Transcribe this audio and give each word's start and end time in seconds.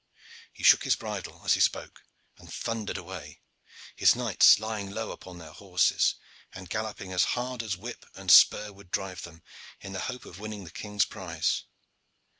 He 0.51 0.63
shook 0.63 0.83
his 0.83 0.95
bridle 0.95 1.43
as 1.45 1.53
he 1.53 1.59
spoke, 1.59 2.01
and 2.39 2.51
thundered 2.51 2.97
away, 2.97 3.43
his 3.95 4.15
knights 4.15 4.57
lying 4.59 4.89
low 4.89 5.11
upon 5.11 5.37
their 5.37 5.51
horses 5.51 6.15
and 6.55 6.67
galloping 6.71 7.13
as 7.13 7.23
hard 7.37 7.61
as 7.61 7.77
whip 7.77 8.07
and 8.15 8.31
spur 8.31 8.71
would 8.71 8.89
drive 8.89 9.21
them, 9.21 9.43
in 9.79 9.93
the 9.93 9.99
hope 10.09 10.25
of 10.25 10.39
winning 10.39 10.63
the 10.63 10.71
king's 10.71 11.05
prize. 11.05 11.65